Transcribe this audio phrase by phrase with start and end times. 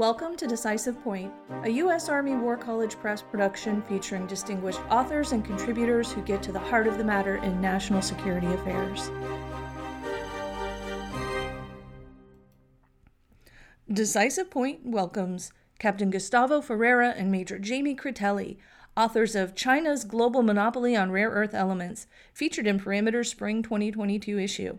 [0.00, 1.30] Welcome to Decisive Point,
[1.62, 2.08] a U.S.
[2.08, 6.86] Army War College Press production featuring distinguished authors and contributors who get to the heart
[6.86, 9.10] of the matter in national security affairs.
[13.92, 18.56] Decisive Point welcomes Captain Gustavo Ferreira and Major Jamie Critelli,
[19.00, 24.76] authors of China's Global Monopoly on Rare Earth Elements, featured in Parameters Spring 2022 issue.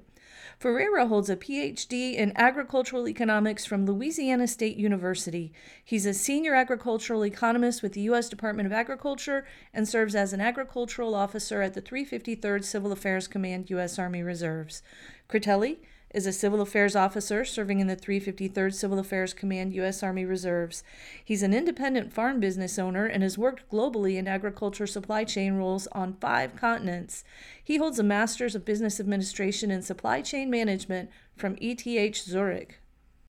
[0.60, 5.52] Ferreira holds a PhD in agricultural economics from Louisiana State University.
[5.84, 8.30] He's a senior agricultural economist with the U.S.
[8.30, 13.72] Department of Agriculture and serves as an agricultural officer at the 353rd Civil Affairs Command,
[13.72, 13.98] U.S.
[13.98, 14.84] Army Reserves.
[15.28, 15.78] Critelli
[16.14, 20.04] is a civil affairs officer serving in the 353rd Civil Affairs Command, U.S.
[20.04, 20.84] Army Reserves.
[21.24, 25.88] He's an independent farm business owner and has worked globally in agriculture supply chain roles
[25.88, 27.24] on five continents.
[27.64, 32.80] He holds a Master's of Business Administration in Supply Chain Management from ETH Zurich.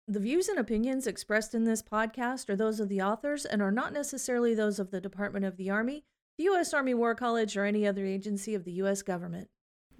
[0.07, 3.71] The views and opinions expressed in this podcast are those of the authors and are
[3.71, 6.04] not necessarily those of the Department of the Army,
[6.38, 6.73] the U.S.
[6.73, 9.04] Army War College, or any other agency of the U.S.
[9.04, 9.48] government.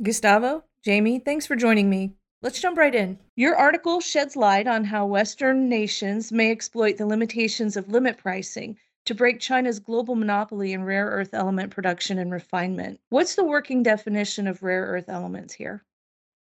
[0.02, 2.16] Gustavo, Jamie, thanks for joining me.
[2.44, 3.20] Let's jump right in.
[3.36, 8.80] Your article sheds light on how Western nations may exploit the limitations of limit pricing
[9.06, 13.00] to break China's global monopoly in rare earth element production and refinement.
[13.10, 15.86] What's the working definition of rare earth elements here?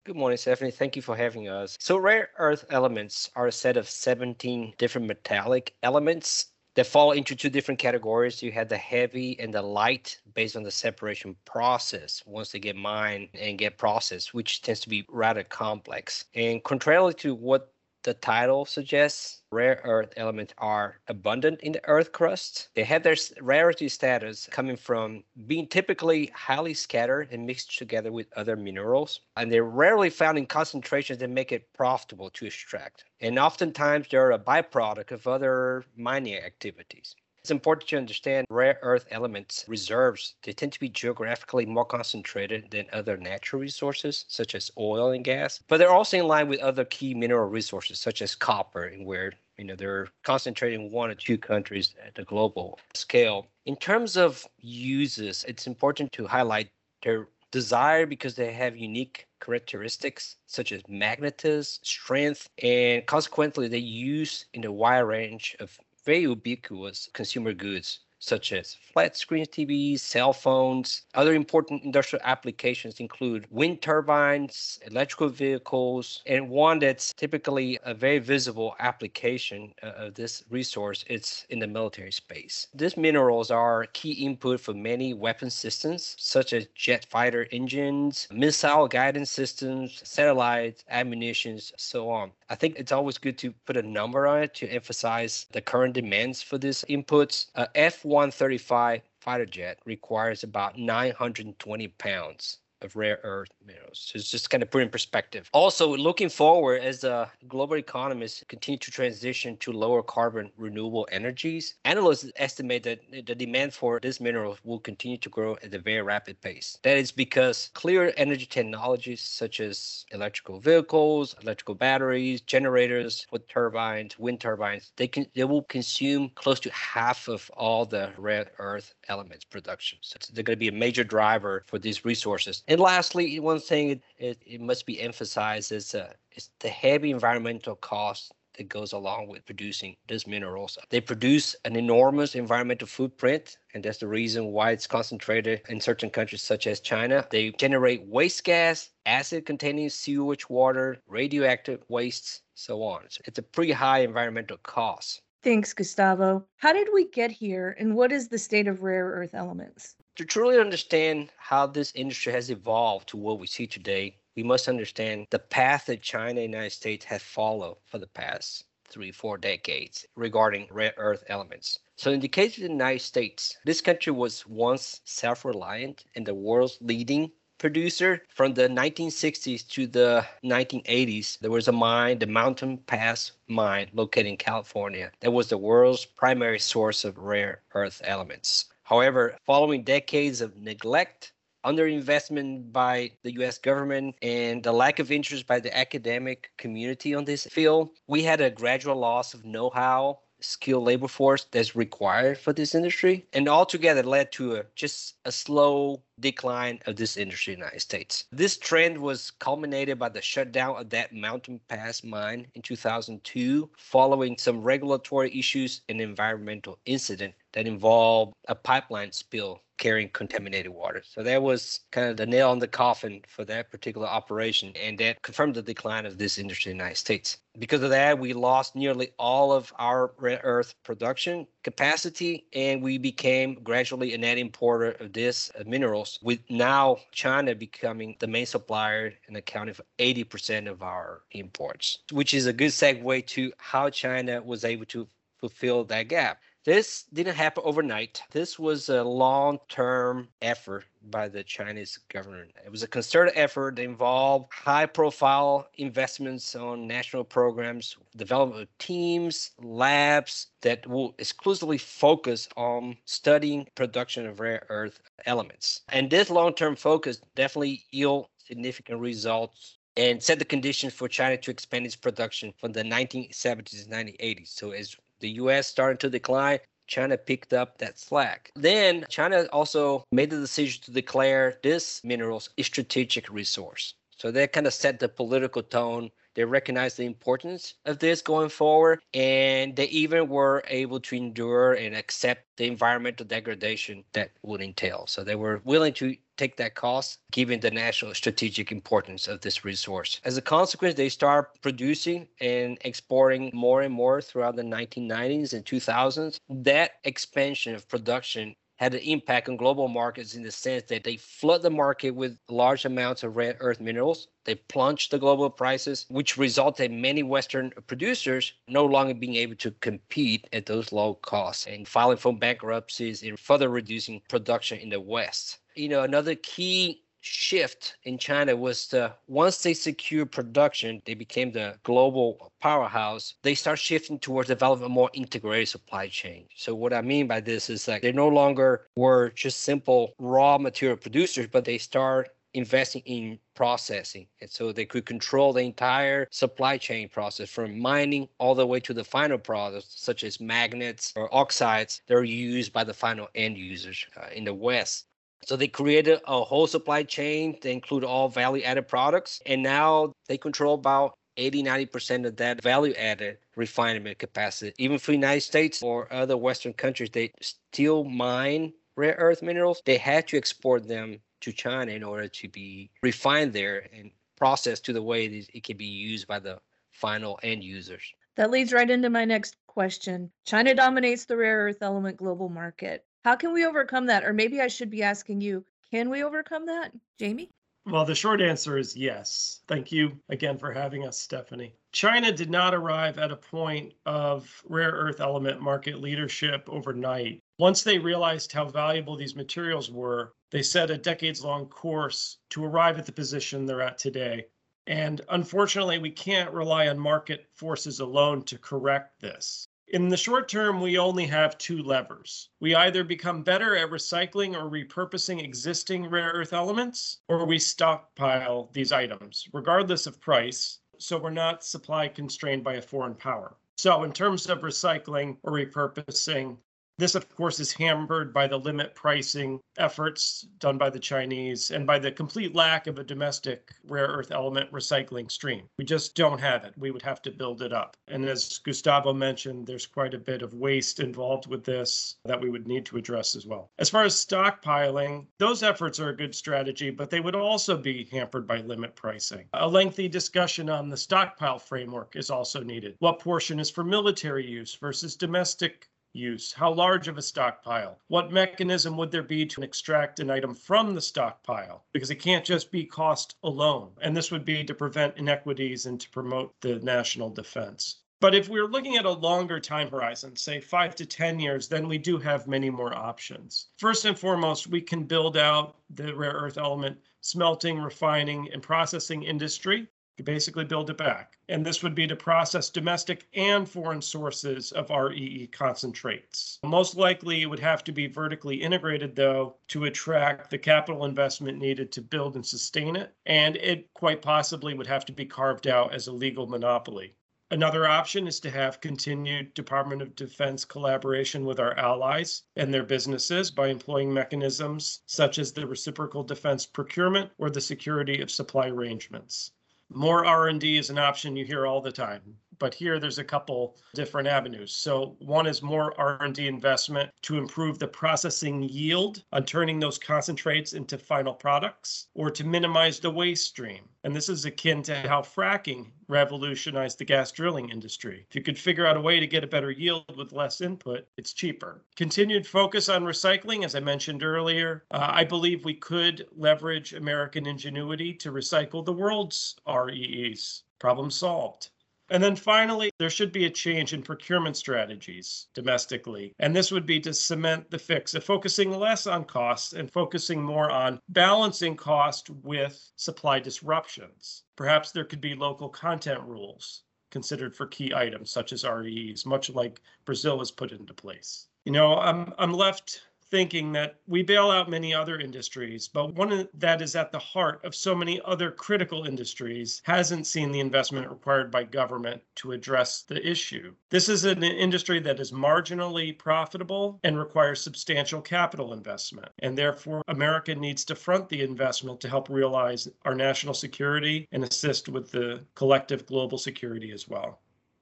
[0.05, 0.69] Good morning, Stephanie.
[0.69, 1.75] Thank you for having us.
[1.79, 7.35] So, rare earth elements are a set of 17 different metallic elements that fall into
[7.35, 8.41] two different categories.
[8.41, 12.75] You have the heavy and the light based on the separation process once they get
[12.75, 16.25] mined and get processed, which tends to be rather complex.
[16.35, 17.73] And contrary to what
[18.03, 22.69] the title suggests, rare earth elements are abundant in the earth crust.
[22.75, 28.27] They have their rarity status coming from being typically highly scattered and mixed together with
[28.35, 29.21] other minerals.
[29.35, 33.03] And they're rarely found in concentrations that make it profitable to extract.
[33.21, 37.15] And oftentimes they're a byproduct of other mining activities.
[37.41, 40.35] It's important to understand rare earth elements reserves.
[40.43, 45.23] They tend to be geographically more concentrated than other natural resources, such as oil and
[45.23, 45.61] gas.
[45.67, 49.33] But they're also in line with other key mineral resources, such as copper, and where
[49.57, 53.47] you know they're concentrated in one or two countries at the global scale.
[53.65, 56.69] In terms of uses, it's important to highlight
[57.03, 64.45] their desire because they have unique characteristics such as magnetism, strength, and consequently they use
[64.53, 70.33] in a wide range of very ubiquitous consumer goods such as flat screen TVs, cell
[70.33, 71.03] phones.
[71.15, 78.19] Other important industrial applications include wind turbines, electrical vehicles, and one that's typically a very
[78.19, 82.67] visible application uh, of this resource is in the military space.
[82.73, 88.87] These minerals are key input for many weapon systems such as jet fighter engines, missile
[88.87, 92.31] guidance systems, satellites, ammunitions, so on.
[92.49, 95.93] I think it's always good to put a number on it to emphasize the current
[95.93, 97.47] demands for these inputs.
[97.55, 104.11] Uh, F 135 fighter jet requires about 920 pounds of rare earth minerals.
[104.11, 105.49] So it's just kind of put in perspective.
[105.53, 111.75] Also, looking forward as the global economies continue to transition to lower carbon renewable energies,
[111.85, 116.01] analysts estimate that the demand for this mineral will continue to grow at a very
[116.01, 116.77] rapid pace.
[116.83, 124.17] That is because clear energy technologies such as electrical vehicles, electrical batteries, generators with turbines,
[124.19, 128.93] wind turbines, they can they will consume close to half of all the rare earth
[129.07, 129.97] elements production.
[130.01, 132.63] So they're going to be a major driver for these resources.
[132.69, 137.75] And lastly, one thing it, it, must be emphasized is, uh, is the heavy environmental
[137.75, 140.77] cost that goes along with producing these minerals.
[140.91, 146.11] They produce an enormous environmental footprint, and that's the reason why it's concentrated in certain
[146.11, 147.25] countries such as China.
[147.31, 153.01] They generate waste gas, acid containing sewage water, radioactive wastes, so on.
[153.09, 155.23] So it's a pretty high environmental cost.
[155.41, 156.45] Thanks, Gustavo.
[156.57, 159.95] How did we get here, and what is the state of rare earth elements?
[160.19, 164.67] To truly understand how this industry has evolved to what we see today, we must
[164.67, 169.13] understand the path that China and the United States have followed for the past three,
[169.13, 171.79] four decades regarding rare earth elements.
[171.95, 176.25] So, in the case of the United States, this country was once self reliant and
[176.25, 178.25] the world's leading producer.
[178.27, 184.25] From the 1960s to the 1980s there was a mine the mountain pass mine located
[184.25, 185.13] in california.
[185.21, 191.33] That was the world's primary source of rare earth elements however following decades of neglect
[191.65, 197.25] underinvestment by the US government and the lack of interest by the academic community on
[197.25, 202.37] this field, we had a gradual loss of know how skilled labor force that's required
[202.37, 203.25] for this industry.
[203.33, 207.81] And altogether led to a, just a slow decline of this industry in the United
[207.81, 208.25] States.
[208.31, 214.37] This trend was culminated by the shutdown of that Mountain Pass mine in 2002, following
[214.37, 221.01] some regulatory issues and environmental incident that involved a pipeline spill carrying contaminated water.
[221.03, 224.73] So that was kind of the nail in the coffin for that particular operation.
[224.75, 227.37] And that confirmed the decline of this industry in the United States.
[227.57, 232.97] Because of that, we lost nearly all of our rare earth production capacity, and we
[232.97, 238.45] became gradually a net importer of this uh, minerals, with now China becoming the main
[238.45, 243.89] supplier and accounting for 80% of our imports, which is a good segue to how
[243.89, 245.07] China was able to
[245.39, 246.41] fulfill that gap.
[246.69, 248.21] This didn't happen overnight.
[248.29, 252.51] This was a long term effort by the Chinese government.
[252.63, 258.77] It was a concerted effort that involved high profile investments on national programs, development of
[258.77, 265.81] teams, labs that will exclusively focus on studying production of rare earth elements.
[265.89, 271.35] And this long term focus definitely yield significant results and set the conditions for China
[271.35, 274.49] to expand its production from the 1970s and 1980s.
[274.49, 278.51] So as the US started to decline, China picked up that slack.
[278.55, 283.93] Then China also made the decision to declare this minerals a strategic resource.
[284.17, 286.09] So that kind of set the political tone.
[286.35, 291.73] They recognized the importance of this going forward, and they even were able to endure
[291.73, 295.05] and accept the environmental degradation that would entail.
[295.07, 299.65] So they were willing to take that cost given the national strategic importance of this
[299.65, 300.21] resource.
[300.23, 305.65] As a consequence, they start producing and exporting more and more throughout the 1990s and
[305.65, 306.39] 2000s.
[306.49, 311.17] That expansion of production had an impact on global markets in the sense that they
[311.17, 314.29] flood the market with large amounts of rare earth minerals.
[314.45, 319.57] They plunged the global prices, which resulted in many Western producers no longer being able
[319.57, 324.89] to compete at those low costs and filing for bankruptcies and further reducing production in
[324.89, 325.59] the West.
[325.79, 331.53] You know, another key shift in China was the once they secured production, they became
[331.53, 333.35] the global powerhouse.
[333.43, 336.47] They start shifting towards developing a more integrated supply chain.
[336.53, 340.57] So what I mean by this is that they no longer were just simple raw
[340.57, 346.27] material producers, but they start investing in processing and so they could control the entire
[346.31, 351.13] supply chain process from mining all the way to the final products such as magnets
[351.15, 355.05] or oxides that are used by the final end users uh, in the west
[355.43, 359.41] so they created a whole supply chain to include all value added products.
[359.45, 364.73] And now they control about 80, 90% of that value added refinement capacity.
[364.77, 369.81] Even for the United States or other Western countries, they still mine rare earth minerals.
[369.85, 374.85] They had to export them to China in order to be refined there and processed
[374.85, 376.59] to the way it can be used by the
[376.91, 378.03] final end users.
[378.35, 380.31] That leads right into my next question.
[380.45, 383.05] China dominates the rare earth element global market.
[383.25, 384.23] How can we overcome that?
[384.23, 387.49] Or maybe I should be asking you, can we overcome that, Jamie?
[387.85, 389.61] Well, the short answer is yes.
[389.67, 391.73] Thank you again for having us, Stephanie.
[391.91, 397.39] China did not arrive at a point of rare earth element market leadership overnight.
[397.57, 402.63] Once they realized how valuable these materials were, they set a decades long course to
[402.63, 404.45] arrive at the position they're at today.
[404.85, 409.67] And unfortunately, we can't rely on market forces alone to correct this.
[409.91, 412.49] In the short term, we only have two levers.
[412.59, 418.69] We either become better at recycling or repurposing existing rare earth elements, or we stockpile
[418.71, 423.57] these items, regardless of price, so we're not supply constrained by a foreign power.
[423.79, 426.59] So, in terms of recycling or repurposing,
[426.99, 431.87] this, of course, is hampered by the limit pricing efforts done by the Chinese and
[431.87, 435.65] by the complete lack of a domestic rare earth element recycling stream.
[435.77, 436.73] We just don't have it.
[436.77, 437.95] We would have to build it up.
[438.09, 442.49] And as Gustavo mentioned, there's quite a bit of waste involved with this that we
[442.49, 443.71] would need to address as well.
[443.79, 448.09] As far as stockpiling, those efforts are a good strategy, but they would also be
[448.11, 449.47] hampered by limit pricing.
[449.53, 452.95] A lengthy discussion on the stockpile framework is also needed.
[452.99, 455.87] What portion is for military use versus domestic
[456.19, 456.53] use?
[456.53, 457.97] How large of a stockpile?
[458.09, 461.85] What mechanism would there be to extract an item from the stockpile?
[461.93, 463.91] Because it can't just be cost alone.
[464.01, 468.01] And this would be to prevent inequities and to promote the national defense.
[468.21, 471.87] But if we're looking at a longer time horizon, say five to 10 years, then
[471.87, 473.67] we do have many more options.
[473.77, 479.23] First and foremost, we can build out the rare earth element smelting, refining, and processing
[479.23, 479.87] industry
[480.19, 481.37] you basically build it back.
[481.47, 486.59] And this would be to process domestic and foreign sources of REE concentrates.
[486.63, 491.57] Most likely, it would have to be vertically integrated, though, to attract the capital investment
[491.57, 493.15] needed to build and sustain it.
[493.25, 497.15] And it quite possibly would have to be carved out as a legal monopoly.
[497.51, 502.83] Another option is to have continued Department of Defense collaboration with our allies and their
[502.83, 508.67] businesses by employing mechanisms such as the reciprocal defense procurement or the security of supply
[508.67, 509.51] arrangements.
[509.91, 513.77] More R&D is an option you hear all the time but here there's a couple
[513.95, 514.71] different avenues.
[514.71, 520.73] So one is more R&D investment to improve the processing yield on turning those concentrates
[520.73, 523.89] into final products or to minimize the waste stream.
[524.03, 528.25] And this is akin to how fracking revolutionized the gas drilling industry.
[528.29, 531.05] If you could figure out a way to get a better yield with less input,
[531.17, 531.83] it's cheaper.
[531.95, 537.45] Continued focus on recycling, as I mentioned earlier, uh, I believe we could leverage American
[537.45, 540.63] ingenuity to recycle the world's REEs.
[540.79, 541.69] Problem solved.
[542.11, 546.33] And then finally, there should be a change in procurement strategies domestically.
[546.39, 550.41] And this would be to cement the fix of focusing less on costs and focusing
[550.41, 554.43] more on balancing cost with supply disruptions.
[554.55, 559.49] Perhaps there could be local content rules considered for key items such as REEs, much
[559.49, 561.47] like Brazil has put into place.
[561.65, 563.01] You know, I'm I'm left
[563.31, 567.63] thinking that we bail out many other industries, but one that is at the heart
[567.63, 573.03] of so many other critical industries hasn't seen the investment required by government to address
[573.03, 573.73] the issue.
[573.89, 580.01] This is an industry that is marginally profitable and requires substantial capital investment, and therefore
[580.07, 585.11] America needs to front the investment to help realize our national security and assist with
[585.11, 587.41] the collective global security as well.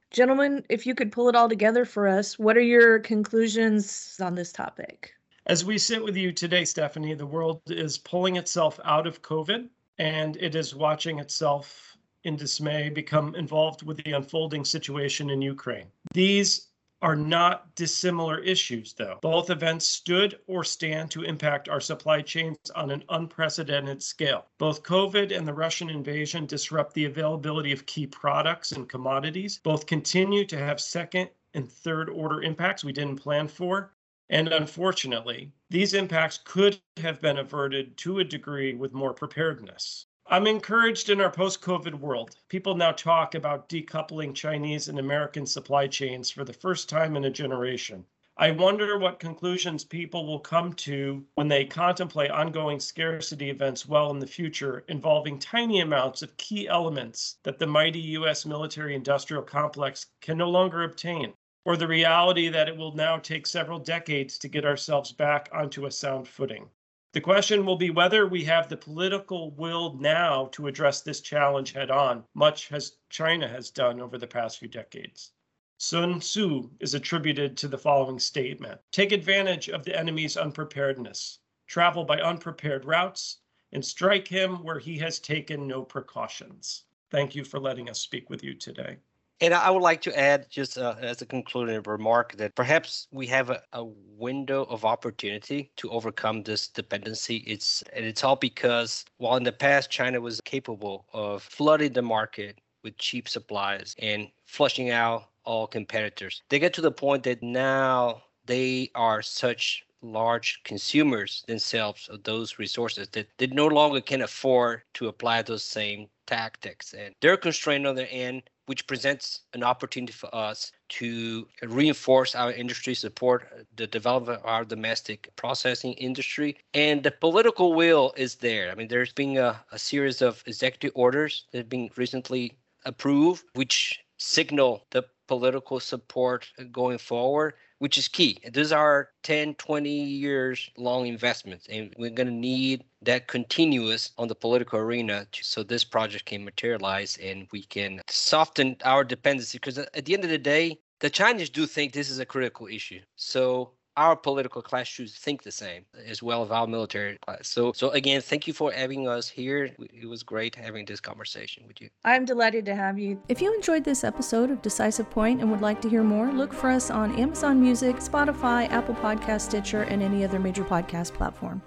[0.09, 4.35] Gentlemen, if you could pull it all together for us, what are your conclusions on
[4.35, 5.13] this topic?
[5.47, 9.69] As we sit with you today, Stephanie, the world is pulling itself out of COVID
[9.97, 15.87] and it is watching itself in dismay become involved with the unfolding situation in Ukraine.
[16.13, 16.67] These
[17.01, 19.19] are not dissimilar issues, though.
[19.21, 24.47] Both events stood or stand to impact our supply chains on an unprecedented scale.
[24.57, 29.61] Both COVID and the Russian invasion disrupt the availability of key products and commodities.
[29.63, 33.93] Both continue to have second and third order impacts we didn't plan for.
[34.29, 40.05] And unfortunately, these impacts could have been averted to a degree with more preparedness.
[40.25, 42.35] I'm encouraged in our post COVID world.
[42.49, 47.23] People now talk about decoupling Chinese and American supply chains for the first time in
[47.23, 48.05] a generation.
[48.35, 54.11] I wonder what conclusions people will come to when they contemplate ongoing scarcity events well
[54.11, 58.45] in the future involving tiny amounts of key elements that the mighty U.S.
[58.45, 61.33] military industrial complex can no longer obtain
[61.67, 65.85] or the reality that it will now take several decades to get ourselves back onto
[65.85, 66.69] a sound footing.
[67.11, 71.73] The question will be whether we have the political will now to address this challenge
[71.73, 75.33] head on, much as China has done over the past few decades.
[75.77, 82.05] Sun Tzu is attributed to the following statement Take advantage of the enemy's unpreparedness, travel
[82.05, 83.39] by unprepared routes,
[83.73, 86.85] and strike him where he has taken no precautions.
[87.11, 88.99] Thank you for letting us speak with you today.
[89.39, 93.27] And I would like to add, just uh, as a concluding remark, that perhaps we
[93.27, 93.85] have a, a,
[94.17, 97.37] window of opportunity to overcome this dependency.
[97.45, 102.01] It's and it's all because while in the past China was capable of flooding the
[102.01, 107.43] market with cheap supplies and flushing out all competitors, they get to the point that
[107.43, 114.23] now they are such large consumers themselves of those resources that they no longer can
[114.23, 119.63] afford to apply those same tactics and they're constrained on their end which presents an
[119.63, 125.93] opportunity for us to reinforce our industry, support uh, the development of our domestic processing
[125.93, 126.57] industry.
[126.73, 128.69] And the political will is there.
[128.69, 133.45] I mean, there's been a, a series of executive orders that have been recently approved,
[133.53, 138.37] which signal the political support uh, going forward which is key.
[138.51, 144.27] These are 10, 20 years long investments, and we're going to need that continuous on
[144.27, 149.57] the political arena so this project can materialize and we can soften our dependency.
[149.57, 152.67] Because at the end of the day, the Chinese do think this is a critical
[152.67, 153.01] issue.
[153.15, 157.47] So our political class should think the same as well as our military class.
[157.47, 159.65] So, so again, thank you for having us here.
[159.79, 161.89] It was great having this conversation with you.
[162.05, 163.21] I'm delighted to have you.
[163.27, 166.53] If you enjoyed this episode of Decisive Point and would like to hear more, look
[166.53, 171.61] for us on Amazon Music, Spotify, Apple Podcast, Stitcher, and any other major podcast platform.